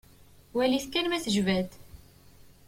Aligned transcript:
Walit 0.55 0.85
kan 0.91 1.07
ma 1.09 1.17
tejba-d. 1.23 1.71